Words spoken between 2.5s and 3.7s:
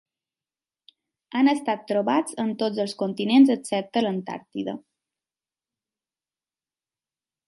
tots els continents